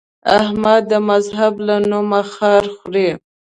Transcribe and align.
احمد 0.37 0.81
د 0.91 0.93
مذهب 1.09 1.53
له 1.67 1.75
نومه 1.91 2.21
خار 2.33 2.63
خوري. 2.75 3.09